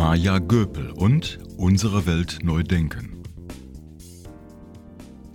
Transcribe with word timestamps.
Maja 0.00 0.38
Göpel 0.38 0.92
und 0.92 1.40
Unsere 1.58 2.06
Welt 2.06 2.38
neu 2.42 2.62
denken. 2.62 3.22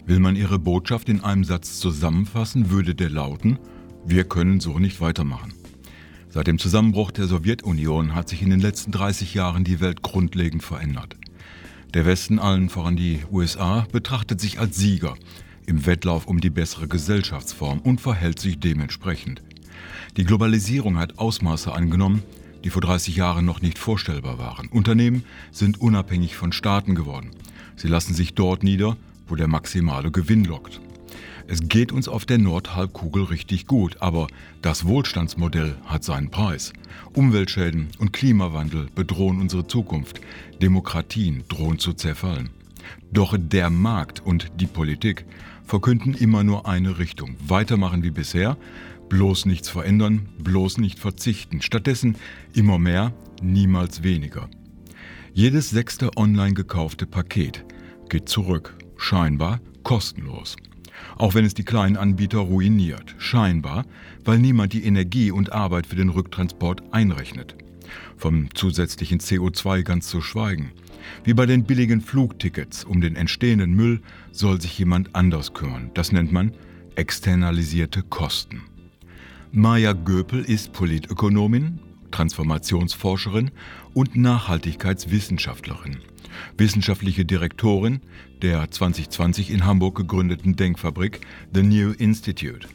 Will 0.08 0.18
man 0.18 0.36
ihre 0.36 0.58
Botschaft 0.58 1.08
in 1.08 1.24
einem 1.24 1.44
Satz 1.44 1.78
zusammenfassen, 1.78 2.72
würde 2.72 2.96
der 2.96 3.12
lauten, 3.12 3.60
wir 4.08 4.24
können 4.24 4.60
so 4.60 4.80
nicht 4.80 5.02
weitermachen. 5.02 5.54
Seit 6.30 6.48
dem 6.48 6.58
Zusammenbruch 6.58 7.12
der 7.12 7.28
Sowjetunion 7.28 8.16
hat 8.16 8.28
sich 8.28 8.42
in 8.42 8.50
den 8.50 8.60
letzten 8.60 8.92
30 8.92 9.36
Jahren 9.36 9.66
die 9.66 9.82
Welt 9.82 10.02
grundlegend 10.02 10.64
verändert. 10.64 11.16
Der 11.94 12.08
Westen, 12.08 12.40
allen 12.40 12.70
voran 12.70 12.96
die 12.96 13.22
USA, 13.32 13.86
betrachtet 13.92 14.42
sich 14.42 14.60
als 14.60 14.78
Sieger 14.78 15.14
im 15.68 15.86
Wettlauf 15.86 16.26
um 16.26 16.42
die 16.42 16.50
bessere 16.50 16.88
Gesellschaftsform 16.88 17.82
und 17.82 18.02
verhält 18.02 18.40
sich 18.40 18.60
dementsprechend. 18.60 19.44
Die 20.18 20.24
Globalisierung 20.24 20.98
hat 20.98 21.20
Ausmaße 21.20 21.72
angenommen, 21.72 22.24
die 22.66 22.72
vor 22.72 22.82
30 22.82 23.16
Jahren 23.16 23.46
noch 23.46 23.62
nicht 23.62 23.78
vorstellbar 23.78 24.40
waren. 24.40 24.68
Unternehmen 24.68 25.24
sind 25.52 25.80
unabhängig 25.80 26.36
von 26.36 26.52
Staaten 26.52 26.96
geworden. 26.96 27.30
Sie 27.76 27.88
lassen 27.88 28.16
sich 28.16 28.34
dort 28.34 28.64
nieder, 28.64 28.98
wo 29.28 29.36
der 29.36 29.48
maximale 29.48 30.10
Gewinn 30.10 30.44
lockt. 30.44 30.82
Es 31.48 31.70
geht 31.70 31.92
uns 31.92 32.08
auf 32.08 32.26
der 32.26 32.40
Nordhalbkugel 32.40 33.26
richtig 33.26 33.68
gut, 33.68 33.98
aber 34.02 34.26
das 34.64 34.86
Wohlstandsmodell 34.86 35.76
hat 35.86 36.04
seinen 36.04 36.32
Preis. 36.32 36.74
Umweltschäden 37.14 37.90
und 38.00 38.14
Klimawandel 38.14 38.88
bedrohen 38.96 39.40
unsere 39.40 39.68
Zukunft. 39.68 40.20
Demokratien 40.60 41.44
drohen 41.48 41.78
zu 41.78 41.94
zerfallen. 41.94 42.50
Doch 43.12 43.38
der 43.38 43.70
Markt 43.70 44.26
und 44.26 44.52
die 44.60 44.66
Politik 44.66 45.26
verkünden 45.66 46.16
immer 46.16 46.44
nur 46.44 46.68
eine 46.68 46.98
Richtung. 46.98 47.36
Weitermachen 47.48 48.02
wie 48.02 48.10
bisher, 48.10 48.58
Bloß 49.10 49.46
nichts 49.46 49.70
verändern, 49.70 50.30
bloß 50.40 50.80
nicht 50.80 51.00
verzichten. 51.00 51.62
Stattdessen 51.62 52.16
immer 52.54 52.80
mehr, 52.80 53.14
niemals 53.42 54.04
weniger. 54.04 54.50
Jedes 55.34 55.70
sechste 55.70 56.16
online 56.18 56.54
gekaufte 56.54 57.06
Paket 57.06 57.66
geht 58.10 58.30
zurück, 58.30 58.76
scheinbar 58.98 59.60
kostenlos. 59.84 60.56
Auch 61.18 61.34
wenn 61.34 61.46
es 61.46 61.54
die 61.54 61.66
kleinen 61.66 61.98
Anbieter 61.98 62.40
ruiniert, 62.40 63.16
scheinbar, 63.18 63.86
weil 64.24 64.40
niemand 64.40 64.74
die 64.74 64.86
Energie 64.86 65.32
und 65.32 65.52
Arbeit 65.52 65.88
für 65.88 65.96
den 65.96 66.10
Rücktransport 66.10 66.84
einrechnet. 66.92 67.56
Vom 68.18 68.54
zusätzlichen 68.56 69.20
CO2 69.20 69.84
ganz 69.84 70.08
zu 70.08 70.22
schweigen. 70.22 70.72
Wie 71.24 71.34
bei 71.34 71.46
den 71.46 71.66
billigen 71.66 72.02
Flugtickets 72.02 72.84
um 72.84 73.02
den 73.02 73.16
entstehenden 73.16 73.74
Müll 73.74 74.02
soll 74.32 74.60
sich 74.60 74.78
jemand 74.80 75.16
anders 75.16 75.54
kümmern. 75.54 75.92
Das 75.94 76.12
nennt 76.12 76.32
man 76.32 76.54
externalisierte 76.96 78.04
Kosten. 78.04 78.64
Maja 79.58 79.94
Göpel 79.94 80.44
ist 80.44 80.74
Politökonomin, 80.74 81.80
Transformationsforscherin 82.12 83.52
und 83.94 84.18
Nachhaltigkeitswissenschaftlerin. 84.18 86.00
Wissenschaftliche 86.58 87.24
Direktorin 87.24 88.02
der 88.42 88.70
2020 88.70 89.52
in 89.52 89.64
Hamburg 89.64 89.96
gegründeten 89.96 90.58
Denkfabrik 90.58 91.22
The 91.54 91.64
New 91.64 91.94
Institute. 91.94 92.68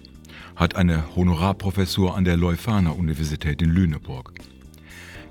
Hat 0.56 0.75
eine 0.75 1.14
Honorarprofessur 1.14 2.17
an 2.17 2.25
der 2.25 2.39
Leuphana 2.39 2.92
Universität 2.92 3.61
in 3.61 3.69
Lüneburg. 3.69 4.33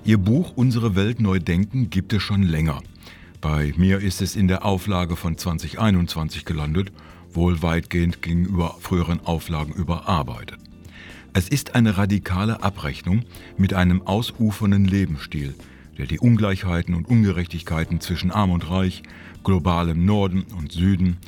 Ihr 0.04 0.18
Buch 0.18 0.52
Unsere 0.54 0.94
Welt 0.94 1.18
neu 1.18 1.40
denken 1.40 1.90
gibt 1.90 2.12
es 2.12 2.22
schon 2.22 2.44
länger. 2.44 2.80
Bei 3.40 3.74
mir 3.76 3.98
ist 3.98 4.22
es 4.22 4.36
in 4.36 4.46
der 4.46 4.64
Auflage 4.64 5.16
von 5.16 5.36
2021 5.36 6.44
gelandet, 6.44 6.92
wohl 7.32 7.60
weitgehend 7.60 8.22
gegenüber 8.22 8.76
früheren 8.78 9.18
Auflagen 9.26 9.72
überarbeitet. 9.72 10.60
Es 11.32 11.48
ist 11.48 11.76
eine 11.76 11.96
radikale 11.96 12.62
Abrechnung 12.62 13.22
mit 13.56 13.72
einem 13.72 14.02
ausufernden 14.02 14.84
Lebensstil, 14.84 15.54
der 15.96 16.06
die 16.06 16.18
Ungleichheiten 16.18 16.92
und 16.92 17.08
Ungerechtigkeiten 17.08 18.00
zwischen 18.00 18.32
Arm 18.32 18.50
und 18.50 18.68
Reich, 18.68 19.02
globalem 19.44 20.04
Norden 20.04 20.44
und 20.58 20.72
Süden, 20.72 21.18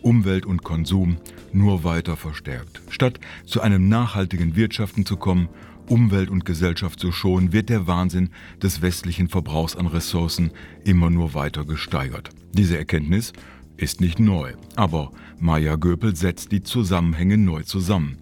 Umwelt 0.00 0.46
und 0.46 0.62
Konsum 0.62 1.16
nur 1.52 1.82
weiter 1.82 2.16
verstärkt. 2.16 2.82
Statt 2.88 3.18
zu 3.46 3.60
einem 3.60 3.88
nachhaltigen 3.88 4.54
Wirtschaften 4.54 5.04
zu 5.04 5.16
kommen, 5.16 5.48
Umwelt 5.88 6.30
und 6.30 6.44
Gesellschaft 6.44 7.00
zu 7.00 7.10
schonen, 7.10 7.52
wird 7.52 7.68
der 7.68 7.88
Wahnsinn 7.88 8.30
des 8.62 8.80
westlichen 8.80 9.28
Verbrauchs 9.28 9.74
an 9.74 9.86
Ressourcen 9.86 10.52
immer 10.84 11.10
nur 11.10 11.34
weiter 11.34 11.64
gesteigert. 11.64 12.30
Diese 12.52 12.78
Erkenntnis 12.78 13.32
ist 13.76 14.00
nicht 14.00 14.20
neu, 14.20 14.52
aber 14.76 15.10
Maya 15.40 15.74
Göpel 15.76 16.14
setzt 16.14 16.52
die 16.52 16.62
Zusammenhänge 16.62 17.38
neu 17.38 17.62
zusammen 17.62 18.18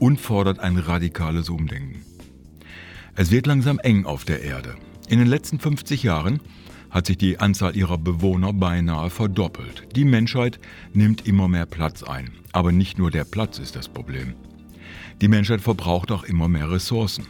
und 0.00 0.20
fordert 0.20 0.58
ein 0.58 0.76
radikales 0.76 1.48
Umdenken. 1.48 2.02
Es 3.14 3.30
wird 3.30 3.46
langsam 3.46 3.78
eng 3.78 4.06
auf 4.06 4.24
der 4.24 4.42
Erde. 4.42 4.74
In 5.08 5.18
den 5.18 5.28
letzten 5.28 5.60
50 5.60 6.02
Jahren 6.02 6.40
hat 6.90 7.06
sich 7.06 7.18
die 7.18 7.38
Anzahl 7.38 7.76
ihrer 7.76 7.98
Bewohner 7.98 8.52
beinahe 8.52 9.10
verdoppelt. 9.10 9.86
Die 9.94 10.04
Menschheit 10.04 10.58
nimmt 10.92 11.26
immer 11.26 11.48
mehr 11.48 11.66
Platz 11.66 12.02
ein. 12.02 12.30
Aber 12.52 12.72
nicht 12.72 12.98
nur 12.98 13.10
der 13.10 13.24
Platz 13.24 13.58
ist 13.58 13.76
das 13.76 13.88
Problem. 13.88 14.34
Die 15.20 15.28
Menschheit 15.28 15.60
verbraucht 15.60 16.10
auch 16.10 16.24
immer 16.24 16.48
mehr 16.48 16.70
Ressourcen. 16.70 17.26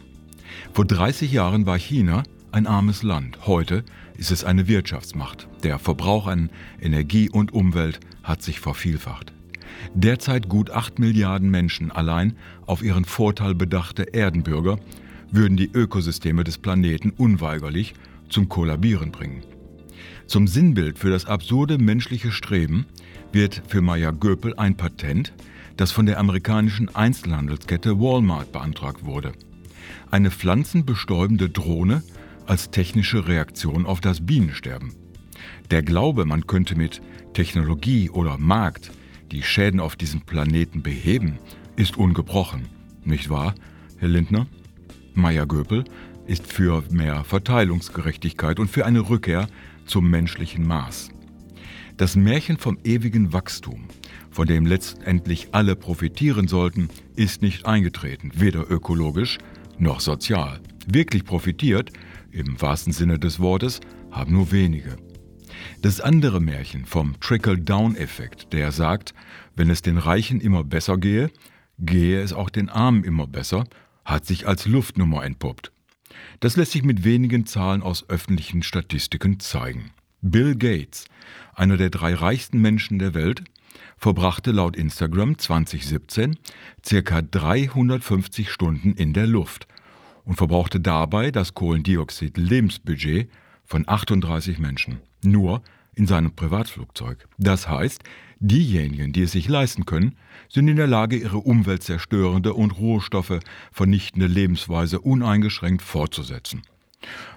Vor 0.73 0.85
30 0.85 1.31
Jahren 1.31 1.67
war 1.67 1.79
China 1.79 2.23
ein 2.53 2.67
armes 2.67 3.03
Land. 3.03 3.47
Heute 3.47 3.85
ist 4.17 4.31
es 4.31 4.45
eine 4.45 4.69
Wirtschaftsmacht. 4.69 5.49
Der 5.63 5.79
Verbrauch 5.79 6.27
an 6.27 6.51
Energie 6.81 7.29
und 7.29 7.53
Umwelt 7.53 8.01
hat 8.23 8.43
sich 8.43 8.61
vervielfacht. 8.61 9.33
Derzeit 9.95 10.49
gut 10.49 10.71
8 10.71 10.99
Milliarden 10.99 11.51
Menschen 11.51 11.91
allein 11.91 12.37
auf 12.67 12.83
ihren 12.83 13.05
Vorteil 13.05 13.55
bedachte 13.55 14.15
Erdenbürger 14.15 14.79
würden 15.31 15.57
die 15.57 15.71
Ökosysteme 15.73 16.45
des 16.45 16.59
Planeten 16.59 17.11
unweigerlich 17.11 17.95
zum 18.29 18.49
Kollabieren 18.49 19.13
bringen. 19.13 19.43
Zum 20.27 20.47
Sinnbild 20.47 20.99
für 20.99 21.11
das 21.11 21.27
absurde 21.27 21.79
menschliche 21.79 22.31
Streben 22.31 22.87
wird 23.33 23.63
für 23.67 23.81
Maya 23.81 24.11
Göpel 24.13 24.55
ein 24.57 24.77
Patent, 24.77 25.33
das 25.77 25.93
von 25.93 26.07
der 26.07 26.19
amerikanischen 26.19 26.95
Einzelhandelskette 26.95 27.99
Walmart 27.99 28.53
beantragt 28.53 29.05
wurde. 29.05 29.33
Eine 30.11 30.31
pflanzenbestäubende 30.31 31.49
Drohne 31.49 32.03
als 32.47 32.71
technische 32.71 33.29
Reaktion 33.29 33.87
auf 33.87 34.01
das 34.01 34.25
Bienensterben. 34.25 34.95
Der 35.71 35.83
Glaube, 35.83 36.25
man 36.25 36.47
könnte 36.47 36.77
mit 36.77 37.01
Technologie 37.33 38.11
oder 38.11 38.39
Markt 38.39 38.91
die 39.33 39.43
Schäden 39.43 39.81
auf 39.81 39.97
diesem 39.97 40.23
Planeten 40.23 40.83
beheben, 40.83 41.39
ist 41.77 41.97
ungebrochen. 41.97 42.69
Nicht 43.05 43.31
wahr, 43.31 43.55
Herr 43.99 44.09
Lindner? 44.09 44.47
Meier 45.15 45.47
Göpel 45.47 45.85
ist 46.27 46.53
für 46.53 46.83
mehr 46.91 47.25
Verteilungsgerechtigkeit 47.25 48.59
und 48.59 48.69
für 48.71 48.87
eine 48.87 49.09
Rückkehr 49.09 49.49
zum 49.87 50.09
menschlichen 50.11 50.67
Maß. 50.67 51.11
Das 51.97 52.17
Märchen 52.17 52.57
vom 52.57 52.79
ewigen 52.85 53.33
Wachstum, 53.33 53.85
von 54.31 54.47
dem 54.47 54.65
letztendlich 54.65 55.49
alle 55.53 55.77
profitieren 55.77 56.49
sollten, 56.49 56.89
ist 57.17 57.43
nicht 57.43 57.67
eingetreten, 57.67 58.33
weder 58.35 58.71
ökologisch 58.71 59.39
noch 59.79 60.01
sozial. 60.01 60.61
Wirklich 60.87 61.25
profitiert, 61.25 61.93
im 62.31 62.61
wahrsten 62.61 62.93
Sinne 62.93 63.19
des 63.19 63.41
Wortes, 63.41 63.81
haben 64.11 64.33
nur 64.33 64.53
wenige. 64.53 64.97
Das 65.83 66.03
andere 66.03 66.41
Märchen 66.41 66.85
vom 66.85 67.19
Trickle-Down-Effekt, 67.21 68.53
der 68.53 68.71
sagt, 68.71 69.15
wenn 69.57 69.71
es 69.71 69.81
den 69.81 69.97
Reichen 69.97 70.39
immer 70.43 70.63
besser 70.63 70.99
gehe, 70.99 71.31
gehe 71.79 72.21
es 72.21 72.35
auch 72.35 72.51
den 72.51 72.69
Armen 72.69 73.03
immer 73.03 73.27
besser, 73.27 73.65
hat 74.05 74.27
sich 74.27 74.47
als 74.47 74.67
Luftnummer 74.67 75.25
entpuppt. 75.25 75.73
Das 76.41 76.57
lässt 76.57 76.73
sich 76.73 76.83
mit 76.83 77.03
wenigen 77.05 77.47
Zahlen 77.47 77.81
aus 77.81 78.07
öffentlichen 78.11 78.63
Statistiken 78.63 79.41
zeigen. 79.41 79.93
Bill 80.21 80.55
Gates, 80.55 81.07
einer 81.55 81.79
der 81.79 81.89
drei 81.89 82.13
reichsten 82.13 82.61
Menschen 82.61 82.99
der 82.99 83.15
Welt, 83.15 83.43
verbrachte 83.97 84.51
laut 84.53 84.77
Instagram 84.77 85.39
2017 85.39 86.37
ca. 87.05 87.23
350 87.23 88.51
Stunden 88.51 88.93
in 88.93 89.15
der 89.15 89.27
Luft 89.27 89.67
und 90.25 90.37
verbrauchte 90.37 90.79
dabei 90.79 91.31
das 91.31 91.55
Kohlendioxid-Lebensbudget 91.55 93.31
von 93.65 93.89
38 93.89 94.59
Menschen 94.59 95.01
nur 95.25 95.63
in 95.95 96.07
seinem 96.07 96.35
Privatflugzeug. 96.35 97.29
Das 97.39 97.69
heißt, 97.69 98.03
diejenigen, 98.39 99.13
die 99.13 99.23
es 99.23 99.33
sich 99.33 99.49
leisten 99.49 99.85
können, 99.85 100.17
sind 100.49 100.69
in 100.69 100.77
der 100.77 100.87
Lage, 100.87 101.17
ihre 101.17 101.39
umweltzerstörende 101.39 102.55
und 102.55 102.79
Rohstoffe 102.79 103.41
vernichtende 103.71 104.27
Lebensweise 104.27 105.01
uneingeschränkt 105.01 105.83
fortzusetzen. 105.83 106.63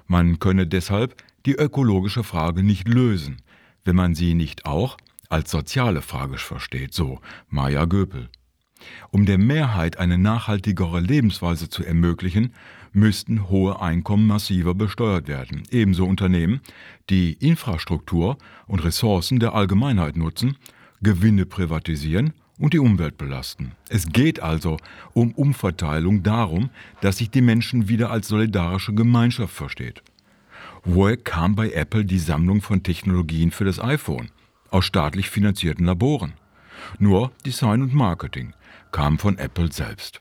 Man 0.07 0.39
könne 0.39 0.67
deshalb 0.67 1.15
die 1.45 1.55
ökologische 1.55 2.23
Frage 2.23 2.63
nicht 2.63 2.87
lösen, 2.87 3.41
wenn 3.83 3.95
man 3.95 4.15
sie 4.15 4.33
nicht 4.33 4.65
auch 4.65 4.97
als 5.29 5.51
soziale 5.51 6.01
Frage 6.01 6.37
versteht, 6.37 6.93
so 6.93 7.19
Maya 7.49 7.85
Göpel. 7.85 8.29
Um 9.11 9.25
der 9.25 9.37
Mehrheit 9.37 9.97
eine 9.97 10.17
nachhaltigere 10.17 10.99
Lebensweise 10.99 11.69
zu 11.69 11.83
ermöglichen, 11.83 12.53
müssten 12.93 13.49
hohe 13.49 13.81
Einkommen 13.81 14.27
massiver 14.27 14.75
besteuert 14.75 15.27
werden. 15.27 15.63
Ebenso 15.71 16.05
Unternehmen, 16.05 16.61
die 17.09 17.33
Infrastruktur 17.33 18.37
und 18.67 18.83
Ressourcen 18.83 19.39
der 19.39 19.53
Allgemeinheit 19.55 20.15
nutzen, 20.15 20.57
Gewinne 21.01 21.45
privatisieren 21.45 22.33
und 22.59 22.73
die 22.73 22.79
Umwelt 22.79 23.17
belasten. 23.17 23.73
Es 23.89 24.07
geht 24.07 24.41
also 24.41 24.77
um 25.13 25.31
Umverteilung 25.33 26.23
darum, 26.23 26.69
dass 27.01 27.17
sich 27.17 27.29
die 27.29 27.41
Menschen 27.41 27.89
wieder 27.89 28.11
als 28.11 28.27
solidarische 28.27 28.93
Gemeinschaft 28.93 29.53
versteht. 29.53 30.01
Woher 30.85 31.17
kam 31.17 31.55
bei 31.55 31.71
Apple 31.71 32.05
die 32.05 32.19
Sammlung 32.19 32.61
von 32.61 32.83
Technologien 32.83 33.51
für 33.51 33.65
das 33.65 33.79
iPhone? 33.79 34.29
Aus 34.69 34.85
staatlich 34.85 35.29
finanzierten 35.29 35.85
Laboren. 35.85 36.33
Nur 36.99 37.31
Design 37.45 37.81
und 37.81 37.93
Marketing 37.93 38.53
kamen 38.91 39.17
von 39.17 39.37
Apple 39.37 39.71
selbst. 39.71 40.19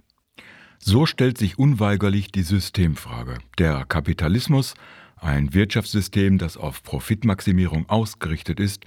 So 0.78 1.06
stellt 1.06 1.38
sich 1.38 1.58
unweigerlich 1.58 2.32
die 2.32 2.42
Systemfrage. 2.42 3.38
Der 3.58 3.84
Kapitalismus, 3.84 4.74
ein 5.16 5.54
Wirtschaftssystem, 5.54 6.38
das 6.38 6.56
auf 6.56 6.82
Profitmaximierung 6.82 7.88
ausgerichtet 7.88 8.58
ist, 8.58 8.84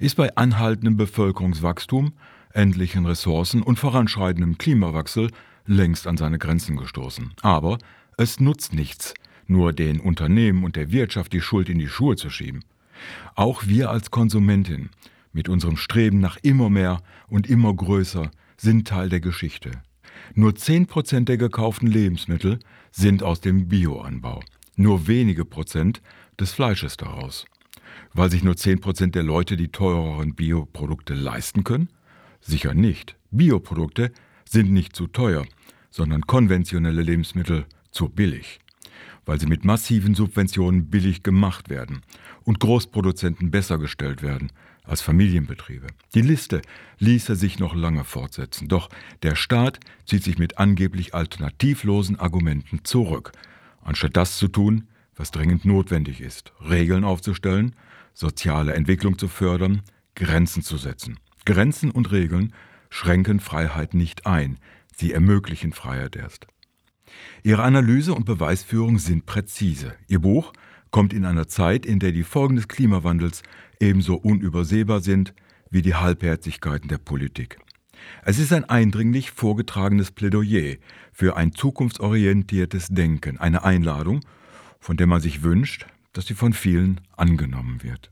ist 0.00 0.16
bei 0.16 0.34
anhaltendem 0.34 0.96
Bevölkerungswachstum, 0.96 2.14
endlichen 2.52 3.06
Ressourcen 3.06 3.62
und 3.62 3.78
voranschreitendem 3.78 4.58
Klimawechsel 4.58 5.30
längst 5.66 6.06
an 6.06 6.16
seine 6.16 6.38
Grenzen 6.38 6.76
gestoßen. 6.76 7.34
Aber 7.42 7.78
es 8.16 8.40
nutzt 8.40 8.72
nichts, 8.72 9.14
nur 9.46 9.72
den 9.72 10.00
Unternehmen 10.00 10.64
und 10.64 10.74
der 10.74 10.90
Wirtschaft 10.90 11.32
die 11.32 11.40
Schuld 11.40 11.68
in 11.68 11.78
die 11.78 11.88
Schuhe 11.88 12.16
zu 12.16 12.30
schieben. 12.30 12.64
Auch 13.34 13.66
wir 13.66 13.90
als 13.90 14.10
Konsumentin 14.10 14.90
mit 15.36 15.50
unserem 15.50 15.76
Streben 15.76 16.18
nach 16.18 16.38
immer 16.42 16.70
mehr 16.70 17.02
und 17.28 17.46
immer 17.46 17.72
größer 17.72 18.30
sind 18.56 18.88
Teil 18.88 19.10
der 19.10 19.20
Geschichte. 19.20 19.70
Nur 20.34 20.52
10% 20.52 21.24
der 21.24 21.36
gekauften 21.36 21.86
Lebensmittel 21.86 22.58
sind 22.90 23.22
aus 23.22 23.42
dem 23.42 23.68
Bioanbau, 23.68 24.40
nur 24.76 25.06
wenige 25.06 25.44
Prozent 25.44 26.00
des 26.40 26.52
Fleisches 26.52 26.96
daraus. 26.96 27.44
Weil 28.14 28.30
sich 28.30 28.42
nur 28.42 28.54
10% 28.54 29.10
der 29.10 29.22
Leute 29.22 29.58
die 29.58 29.68
teureren 29.68 30.34
Bioprodukte 30.34 31.12
leisten 31.12 31.64
können? 31.64 31.90
Sicher 32.40 32.72
nicht. 32.72 33.16
Bioprodukte 33.30 34.12
sind 34.48 34.72
nicht 34.72 34.96
zu 34.96 35.06
teuer, 35.06 35.44
sondern 35.90 36.22
konventionelle 36.22 37.02
Lebensmittel 37.02 37.66
zu 37.90 38.08
billig, 38.08 38.58
weil 39.26 39.38
sie 39.38 39.46
mit 39.46 39.66
massiven 39.66 40.14
Subventionen 40.14 40.88
billig 40.88 41.22
gemacht 41.22 41.68
werden 41.68 42.00
und 42.44 42.58
Großproduzenten 42.58 43.50
besser 43.50 43.76
gestellt 43.76 44.22
werden 44.22 44.50
als 44.86 45.02
Familienbetriebe. 45.02 45.88
Die 46.14 46.22
Liste 46.22 46.62
ließe 46.98 47.36
sich 47.36 47.58
noch 47.58 47.74
lange 47.74 48.04
fortsetzen, 48.04 48.68
doch 48.68 48.88
der 49.22 49.36
Staat 49.36 49.80
zieht 50.06 50.24
sich 50.24 50.38
mit 50.38 50.58
angeblich 50.58 51.14
alternativlosen 51.14 52.18
Argumenten 52.18 52.84
zurück, 52.84 53.32
anstatt 53.82 54.16
das 54.16 54.38
zu 54.38 54.48
tun, 54.48 54.88
was 55.14 55.30
dringend 55.30 55.64
notwendig 55.64 56.20
ist, 56.20 56.52
Regeln 56.60 57.04
aufzustellen, 57.04 57.74
soziale 58.14 58.74
Entwicklung 58.74 59.18
zu 59.18 59.28
fördern, 59.28 59.82
Grenzen 60.14 60.62
zu 60.62 60.76
setzen. 60.76 61.18
Grenzen 61.44 61.90
und 61.90 62.10
Regeln 62.12 62.52
schränken 62.90 63.40
Freiheit 63.40 63.94
nicht 63.94 64.26
ein, 64.26 64.58
sie 64.94 65.12
ermöglichen 65.12 65.72
Freiheit 65.72 66.16
erst. 66.16 66.46
Ihre 67.42 67.62
Analyse 67.62 68.14
und 68.14 68.24
Beweisführung 68.24 68.98
sind 68.98 69.26
präzise. 69.26 69.94
Ihr 70.08 70.18
Buch 70.20 70.52
kommt 70.96 71.12
in 71.12 71.26
einer 71.26 71.46
Zeit, 71.46 71.84
in 71.84 71.98
der 71.98 72.10
die 72.10 72.22
Folgen 72.22 72.56
des 72.56 72.68
Klimawandels 72.68 73.42
ebenso 73.80 74.14
unübersehbar 74.14 75.02
sind 75.02 75.34
wie 75.68 75.82
die 75.82 75.94
Halbherzigkeiten 75.94 76.88
der 76.88 76.96
Politik. 76.96 77.58
Es 78.24 78.38
ist 78.38 78.50
ein 78.50 78.64
eindringlich 78.64 79.30
vorgetragenes 79.30 80.10
Plädoyer 80.10 80.76
für 81.12 81.36
ein 81.36 81.52
zukunftsorientiertes 81.52 82.88
Denken, 82.88 83.36
eine 83.36 83.62
Einladung, 83.62 84.20
von 84.80 84.96
der 84.96 85.06
man 85.06 85.20
sich 85.20 85.42
wünscht, 85.42 85.84
dass 86.14 86.28
sie 86.28 86.34
von 86.34 86.54
vielen 86.54 87.02
angenommen 87.14 87.82
wird. 87.82 88.10